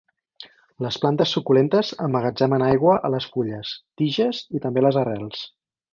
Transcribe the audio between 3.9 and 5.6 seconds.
tiges, i també a les arrels.